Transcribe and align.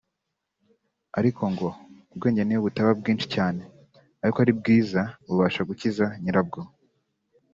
kandi 1.13 1.29
ngo 1.53 1.67
ubwenge 2.11 2.41
niyo 2.43 2.59
butaba 2.65 2.91
bwinshi 2.99 3.25
cyane 3.35 3.61
ariko 4.23 4.37
ari 4.43 4.53
bwiza 4.59 5.01
bubasha 5.25 5.61
gukiza 5.69 6.05
nyirabwo 6.21 6.59